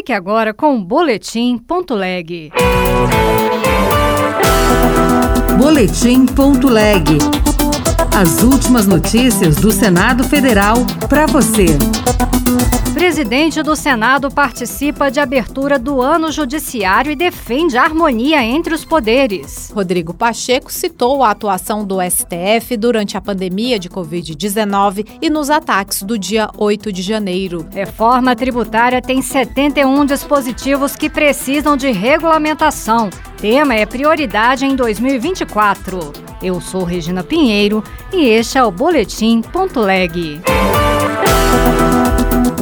Fique 0.00 0.14
agora 0.14 0.54
com 0.54 0.76
o 0.76 0.82
Boletim.leg. 0.82 2.50
Boletim.leg. 5.58 7.49
As 8.20 8.42
últimas 8.42 8.86
notícias 8.86 9.56
do 9.56 9.72
Senado 9.72 10.22
Federal 10.24 10.76
para 11.08 11.24
você. 11.24 11.64
Presidente 12.92 13.62
do 13.62 13.74
Senado 13.74 14.30
participa 14.30 15.10
de 15.10 15.18
abertura 15.18 15.78
do 15.78 16.02
ano 16.02 16.30
judiciário 16.30 17.10
e 17.10 17.16
defende 17.16 17.78
a 17.78 17.82
harmonia 17.82 18.44
entre 18.44 18.74
os 18.74 18.84
poderes. 18.84 19.72
Rodrigo 19.74 20.12
Pacheco 20.12 20.70
citou 20.70 21.24
a 21.24 21.30
atuação 21.30 21.82
do 21.82 21.96
STF 22.02 22.76
durante 22.76 23.16
a 23.16 23.22
pandemia 23.22 23.78
de 23.78 23.88
Covid-19 23.88 25.06
e 25.22 25.30
nos 25.30 25.48
ataques 25.48 26.02
do 26.02 26.18
dia 26.18 26.50
8 26.58 26.92
de 26.92 27.00
janeiro. 27.00 27.66
Reforma 27.72 28.36
tributária 28.36 29.00
tem 29.00 29.22
71 29.22 30.04
dispositivos 30.04 30.94
que 30.94 31.08
precisam 31.08 31.74
de 31.74 31.90
regulamentação. 31.90 33.08
Tema 33.40 33.74
é 33.74 33.86
prioridade 33.86 34.66
em 34.66 34.76
2024. 34.76 36.12
Eu 36.42 36.60
sou 36.60 36.84
Regina 36.84 37.24
Pinheiro 37.24 37.82
e 38.12 38.28
este 38.28 38.58
é 38.58 38.62
o 38.62 38.70
Boletim 38.70 39.40
Ponto 39.40 39.80
Leg. 39.80 40.42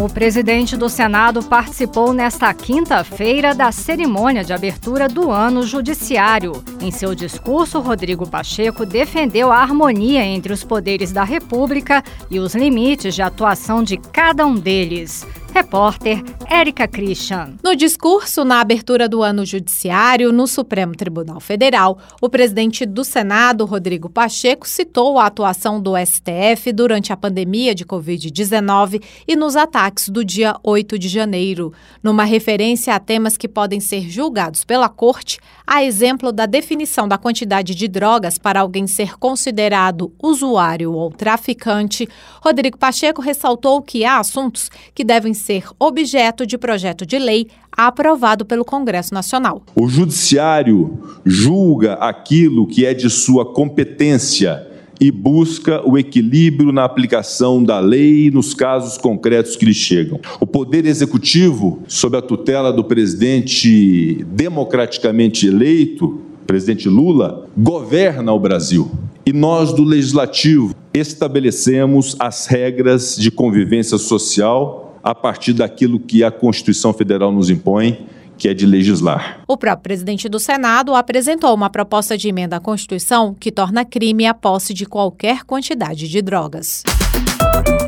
O 0.00 0.08
presidente 0.08 0.76
do 0.76 0.88
Senado 0.88 1.42
participou 1.42 2.12
nesta 2.12 2.54
quinta-feira 2.54 3.56
da 3.56 3.72
cerimônia 3.72 4.44
de 4.44 4.52
abertura 4.52 5.08
do 5.08 5.32
ano 5.32 5.64
judiciário. 5.66 6.62
Em 6.80 6.92
seu 6.92 7.12
discurso, 7.12 7.80
Rodrigo 7.80 8.24
Pacheco 8.24 8.86
defendeu 8.86 9.50
a 9.50 9.58
harmonia 9.58 10.24
entre 10.24 10.52
os 10.52 10.62
poderes 10.62 11.10
da 11.10 11.24
República 11.24 12.04
e 12.30 12.38
os 12.38 12.54
limites 12.54 13.16
de 13.16 13.22
atuação 13.22 13.82
de 13.82 13.96
cada 13.96 14.46
um 14.46 14.54
deles. 14.54 15.26
Repórter 15.52 16.22
Érica 16.48 16.86
Christian. 16.86 17.54
No 17.62 17.74
discurso 17.74 18.44
na 18.44 18.60
abertura 18.60 19.08
do 19.08 19.22
ano 19.22 19.44
judiciário 19.44 20.32
no 20.32 20.46
Supremo 20.46 20.94
Tribunal 20.94 21.40
Federal, 21.40 21.98
o 22.20 22.28
presidente 22.28 22.86
do 22.86 23.04
Senado, 23.04 23.64
Rodrigo 23.64 24.08
Pacheco, 24.08 24.68
citou 24.68 25.18
a 25.18 25.26
atuação 25.26 25.80
do 25.80 25.92
STF 25.96 26.72
durante 26.72 27.12
a 27.12 27.16
pandemia 27.16 27.74
de 27.74 27.84
Covid-19 27.84 29.02
e 29.26 29.36
nos 29.36 29.56
ataques 29.56 30.08
do 30.08 30.24
dia 30.24 30.56
8 30.62 30.98
de 30.98 31.08
janeiro. 31.08 31.72
Numa 32.02 32.24
referência 32.24 32.94
a 32.94 33.00
temas 33.00 33.36
que 33.36 33.48
podem 33.48 33.80
ser 33.80 34.08
julgados 34.08 34.64
pela 34.64 34.88
Corte, 34.88 35.38
a 35.66 35.84
exemplo 35.84 36.32
da 36.32 36.46
definição 36.46 37.06
da 37.06 37.18
quantidade 37.18 37.74
de 37.74 37.88
drogas 37.88 38.38
para 38.38 38.60
alguém 38.60 38.86
ser 38.86 39.18
considerado 39.18 40.12
usuário 40.22 40.92
ou 40.92 41.10
traficante, 41.10 42.08
Rodrigo 42.40 42.78
Pacheco 42.78 43.20
ressaltou 43.20 43.82
que 43.82 44.04
há 44.04 44.18
assuntos 44.18 44.70
que 44.94 45.04
devem 45.04 45.34
ser 45.38 45.64
objeto 45.78 46.44
de 46.44 46.58
projeto 46.58 47.06
de 47.06 47.18
lei 47.18 47.48
aprovado 47.72 48.44
pelo 48.44 48.64
Congresso 48.64 49.14
Nacional. 49.14 49.62
O 49.74 49.88
Judiciário 49.88 50.98
julga 51.24 51.94
aquilo 51.94 52.66
que 52.66 52.84
é 52.84 52.92
de 52.92 53.08
sua 53.08 53.46
competência 53.46 54.66
e 55.00 55.10
busca 55.10 55.80
o 55.88 55.96
equilíbrio 55.96 56.72
na 56.72 56.84
aplicação 56.84 57.62
da 57.62 57.78
lei 57.78 58.30
nos 58.30 58.52
casos 58.52 58.98
concretos 58.98 59.56
que 59.56 59.64
lhe 59.64 59.74
chegam. 59.74 60.20
O 60.40 60.46
Poder 60.46 60.84
Executivo, 60.86 61.82
sob 61.86 62.16
a 62.16 62.22
tutela 62.22 62.72
do 62.72 62.82
presidente 62.82 64.24
democraticamente 64.24 65.46
eleito, 65.46 66.20
presidente 66.46 66.88
Lula, 66.88 67.46
governa 67.56 68.32
o 68.32 68.40
Brasil. 68.40 68.90
E 69.24 69.32
nós, 69.32 69.72
do 69.72 69.84
Legislativo, 69.84 70.74
estabelecemos 70.92 72.16
as 72.18 72.46
regras 72.46 73.14
de 73.16 73.30
convivência 73.30 73.98
social 73.98 74.87
a 75.08 75.14
partir 75.14 75.54
daquilo 75.54 75.98
que 75.98 76.22
a 76.22 76.30
Constituição 76.30 76.92
Federal 76.92 77.32
nos 77.32 77.48
impõe, 77.48 78.06
que 78.36 78.46
é 78.46 78.52
de 78.52 78.66
legislar. 78.66 79.40
O 79.48 79.56
próprio 79.56 79.84
presidente 79.84 80.28
do 80.28 80.38
Senado 80.38 80.94
apresentou 80.94 81.54
uma 81.54 81.70
proposta 81.70 82.16
de 82.18 82.28
emenda 82.28 82.56
à 82.56 82.60
Constituição 82.60 83.32
que 83.32 83.50
torna 83.50 83.86
crime 83.86 84.26
a 84.26 84.34
posse 84.34 84.74
de 84.74 84.84
qualquer 84.84 85.44
quantidade 85.44 86.06
de 86.06 86.20
drogas. 86.20 86.82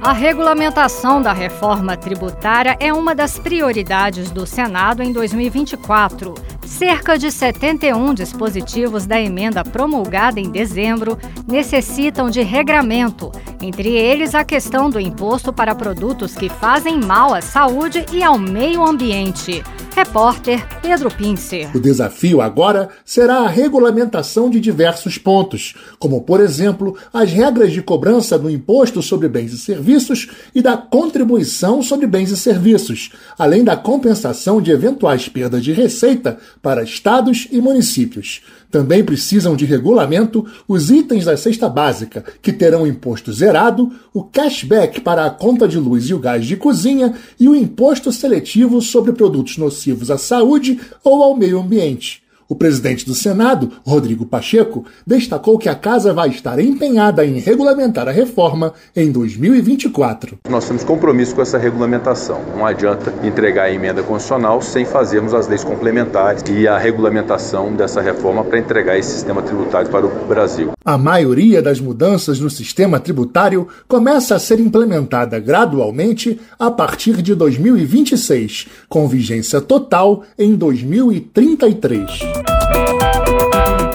A 0.00 0.14
regulamentação 0.14 1.20
da 1.20 1.34
reforma 1.34 1.94
tributária 1.94 2.74
é 2.80 2.90
uma 2.90 3.14
das 3.14 3.38
prioridades 3.38 4.30
do 4.30 4.46
Senado 4.46 5.02
em 5.02 5.12
2024. 5.12 6.32
Cerca 6.70 7.18
de 7.18 7.32
71 7.32 8.14
dispositivos 8.14 9.04
da 9.04 9.20
emenda 9.20 9.64
promulgada 9.64 10.38
em 10.38 10.48
dezembro 10.48 11.18
necessitam 11.46 12.30
de 12.30 12.42
regramento, 12.42 13.32
entre 13.60 13.90
eles 13.90 14.36
a 14.36 14.44
questão 14.44 14.88
do 14.88 15.00
imposto 15.00 15.52
para 15.52 15.74
produtos 15.74 16.36
que 16.36 16.48
fazem 16.48 16.98
mal 17.00 17.34
à 17.34 17.40
saúde 17.40 18.06
e 18.12 18.22
ao 18.22 18.38
meio 18.38 18.86
ambiente. 18.86 19.64
Repórter 20.00 20.66
Pedro 20.80 21.10
Pincer. 21.10 21.76
O 21.76 21.78
desafio 21.78 22.40
agora 22.40 22.88
será 23.04 23.40
a 23.40 23.48
regulamentação 23.48 24.48
de 24.48 24.58
diversos 24.58 25.18
pontos, 25.18 25.74
como, 25.98 26.22
por 26.22 26.40
exemplo, 26.40 26.96
as 27.12 27.30
regras 27.30 27.70
de 27.70 27.82
cobrança 27.82 28.38
do 28.38 28.48
imposto 28.48 29.02
sobre 29.02 29.28
bens 29.28 29.52
e 29.52 29.58
serviços 29.58 30.30
e 30.54 30.62
da 30.62 30.74
contribuição 30.74 31.82
sobre 31.82 32.06
bens 32.06 32.30
e 32.30 32.36
serviços, 32.38 33.10
além 33.38 33.62
da 33.62 33.76
compensação 33.76 34.58
de 34.62 34.70
eventuais 34.70 35.28
perdas 35.28 35.62
de 35.62 35.72
receita 35.74 36.38
para 36.62 36.82
estados 36.82 37.46
e 37.52 37.60
municípios. 37.60 38.40
Também 38.70 39.04
precisam 39.04 39.54
de 39.56 39.64
regulamento 39.64 40.46
os 40.66 40.90
itens 40.90 41.24
da 41.24 41.36
cesta 41.36 41.68
básica, 41.68 42.24
que 42.40 42.52
terão 42.52 42.86
imposto 42.86 43.32
zerado, 43.32 43.92
o 44.14 44.22
cashback 44.22 45.00
para 45.00 45.26
a 45.26 45.30
conta 45.30 45.66
de 45.66 45.76
luz 45.76 46.08
e 46.08 46.14
o 46.14 46.20
gás 46.20 46.46
de 46.46 46.56
cozinha 46.56 47.12
e 47.38 47.48
o 47.48 47.56
imposto 47.56 48.12
seletivo 48.12 48.80
sobre 48.80 49.12
produtos 49.12 49.58
nocivos 49.58 49.89
à 50.10 50.18
saúde 50.18 50.80
ou 51.02 51.22
ao 51.22 51.36
meio 51.36 51.60
ambiente. 51.60 52.22
O 52.50 52.56
presidente 52.56 53.06
do 53.06 53.14
Senado, 53.14 53.70
Rodrigo 53.86 54.26
Pacheco, 54.26 54.84
destacou 55.06 55.56
que 55.56 55.68
a 55.68 55.74
casa 55.76 56.12
vai 56.12 56.30
estar 56.30 56.58
empenhada 56.58 57.24
em 57.24 57.38
regulamentar 57.38 58.08
a 58.08 58.10
reforma 58.10 58.74
em 58.96 59.12
2024. 59.12 60.36
Nós 60.48 60.66
temos 60.66 60.82
compromisso 60.82 61.32
com 61.32 61.42
essa 61.42 61.56
regulamentação. 61.56 62.40
Não 62.56 62.66
adianta 62.66 63.14
entregar 63.22 63.66
a 63.66 63.72
emenda 63.72 64.02
constitucional 64.02 64.60
sem 64.60 64.84
fazermos 64.84 65.32
as 65.32 65.46
leis 65.46 65.62
complementares 65.62 66.42
e 66.50 66.66
a 66.66 66.76
regulamentação 66.76 67.72
dessa 67.72 68.00
reforma 68.00 68.42
para 68.42 68.58
entregar 68.58 68.98
esse 68.98 69.12
sistema 69.12 69.42
tributário 69.42 69.88
para 69.88 70.06
o 70.06 70.26
Brasil. 70.26 70.72
A 70.84 70.98
maioria 70.98 71.62
das 71.62 71.78
mudanças 71.78 72.40
no 72.40 72.50
sistema 72.50 72.98
tributário 72.98 73.68
começa 73.86 74.34
a 74.34 74.40
ser 74.40 74.58
implementada 74.58 75.38
gradualmente 75.38 76.40
a 76.58 76.68
partir 76.68 77.22
de 77.22 77.32
2026, 77.32 78.66
com 78.88 79.06
vigência 79.06 79.60
total 79.60 80.24
em 80.36 80.56
2033. 80.56 82.39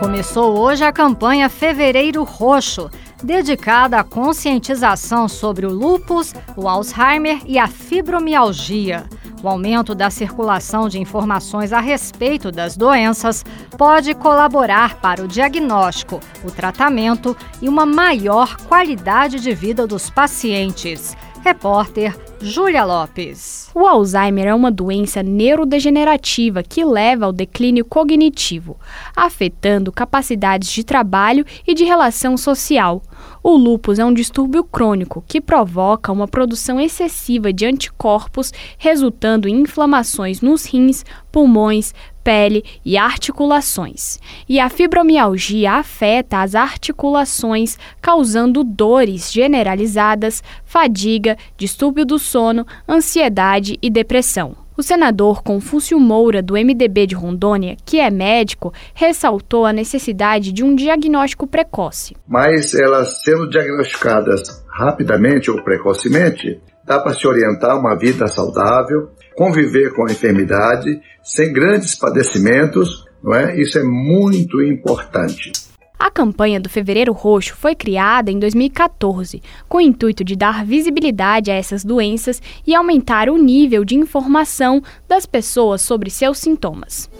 Começou 0.00 0.58
hoje 0.58 0.84
a 0.84 0.92
campanha 0.92 1.48
Fevereiro 1.48 2.24
Roxo, 2.24 2.90
dedicada 3.22 3.98
à 3.98 4.04
conscientização 4.04 5.28
sobre 5.28 5.64
o 5.64 5.70
lúpus, 5.70 6.34
o 6.56 6.68
Alzheimer 6.68 7.40
e 7.46 7.58
a 7.58 7.66
fibromialgia. 7.68 9.06
O 9.42 9.48
aumento 9.48 9.94
da 9.94 10.10
circulação 10.10 10.88
de 10.88 10.98
informações 10.98 11.72
a 11.72 11.78
respeito 11.78 12.50
das 12.50 12.76
doenças 12.76 13.44
pode 13.76 14.12
colaborar 14.14 14.96
para 14.96 15.22
o 15.22 15.28
diagnóstico, 15.28 16.18
o 16.44 16.50
tratamento 16.50 17.36
e 17.62 17.68
uma 17.68 17.86
maior 17.86 18.56
qualidade 18.66 19.38
de 19.38 19.54
vida 19.54 19.86
dos 19.86 20.10
pacientes. 20.10 21.16
Repórter 21.42 22.14
Júlia 22.40 22.84
Lopes. 22.84 23.70
O 23.74 23.86
Alzheimer 23.86 24.46
é 24.46 24.54
uma 24.54 24.70
doença 24.70 25.22
neurodegenerativa 25.22 26.62
que 26.62 26.84
leva 26.84 27.26
ao 27.26 27.32
declínio 27.32 27.84
cognitivo, 27.84 28.76
afetando 29.14 29.90
capacidades 29.90 30.70
de 30.70 30.84
trabalho 30.84 31.44
e 31.66 31.74
de 31.74 31.84
relação 31.84 32.36
social. 32.36 33.02
O 33.42 33.56
lúpus 33.56 33.98
é 33.98 34.04
um 34.04 34.12
distúrbio 34.12 34.62
crônico 34.62 35.24
que 35.26 35.40
provoca 35.40 36.12
uma 36.12 36.28
produção 36.28 36.80
excessiva 36.80 37.52
de 37.52 37.66
anticorpos, 37.66 38.52
resultando 38.76 39.48
em 39.48 39.60
inflamações 39.60 40.40
nos 40.40 40.64
rins, 40.64 41.04
pulmões, 41.32 41.94
pele 42.28 42.62
e 42.84 42.98
articulações. 42.98 44.20
E 44.46 44.60
a 44.60 44.68
fibromialgia 44.68 45.72
afeta 45.72 46.42
as 46.42 46.54
articulações, 46.54 47.78
causando 48.02 48.62
dores 48.62 49.32
generalizadas, 49.32 50.42
fadiga, 50.62 51.38
distúrbio 51.56 52.04
do 52.04 52.18
sono, 52.18 52.66
ansiedade 52.86 53.78
e 53.80 53.88
depressão. 53.88 54.54
O 54.76 54.82
senador 54.82 55.42
Confúcio 55.42 55.98
Moura, 55.98 56.42
do 56.42 56.52
MDB 56.52 57.06
de 57.06 57.14
Rondônia, 57.14 57.78
que 57.82 57.98
é 57.98 58.10
médico, 58.10 58.74
ressaltou 58.92 59.64
a 59.64 59.72
necessidade 59.72 60.52
de 60.52 60.62
um 60.62 60.74
diagnóstico 60.74 61.46
precoce. 61.46 62.14
Mas 62.28 62.74
elas 62.74 63.22
sendo 63.24 63.48
diagnosticadas 63.48 64.62
rapidamente 64.68 65.50
ou 65.50 65.64
precocemente, 65.64 66.60
dá 66.88 66.98
para 66.98 67.14
se 67.14 67.26
orientar 67.26 67.78
uma 67.78 67.94
vida 67.94 68.26
saudável, 68.26 69.10
conviver 69.36 69.94
com 69.94 70.08
a 70.08 70.10
enfermidade 70.10 71.00
sem 71.22 71.52
grandes 71.52 71.94
padecimentos, 71.94 73.04
não 73.22 73.34
é? 73.34 73.60
Isso 73.60 73.78
é 73.78 73.84
muito 73.84 74.62
importante. 74.62 75.52
A 75.98 76.10
campanha 76.10 76.60
do 76.60 76.70
Fevereiro 76.70 77.12
Roxo 77.12 77.56
foi 77.56 77.74
criada 77.74 78.30
em 78.30 78.38
2014, 78.38 79.42
com 79.68 79.78
o 79.78 79.80
intuito 79.80 80.22
de 80.24 80.36
dar 80.36 80.64
visibilidade 80.64 81.50
a 81.50 81.54
essas 81.54 81.84
doenças 81.84 82.40
e 82.66 82.74
aumentar 82.74 83.28
o 83.28 83.36
nível 83.36 83.84
de 83.84 83.96
informação 83.96 84.80
das 85.08 85.26
pessoas 85.26 85.82
sobre 85.82 86.08
seus 86.08 86.38
sintomas. 86.38 87.10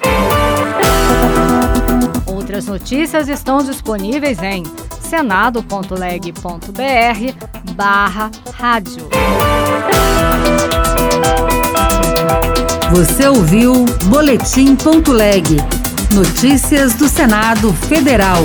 Outras 2.26 2.66
notícias 2.66 3.28
estão 3.28 3.58
disponíveis 3.58 4.42
em 4.42 4.62
senado.leg.br 5.00 7.74
barra 7.74 8.30
rádio. 8.54 9.08
Você 12.90 13.28
ouviu 13.28 13.84
Boletim.leg. 14.06 15.56
Notícias 16.12 16.94
do 16.94 17.08
Senado 17.08 17.72
Federal. 17.88 18.44